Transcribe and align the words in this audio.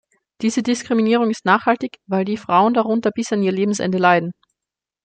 Diese 0.41 0.63
Diskriminierung 0.63 1.29
ist 1.29 1.45
nachhaltig, 1.45 1.99
weil 2.07 2.25
die 2.25 2.37
Frauen 2.37 2.73
darunter 2.73 3.11
bis 3.11 3.31
an 3.33 3.43
ihr 3.43 3.51
Lebensende 3.51 3.99
leiden. 3.99 4.31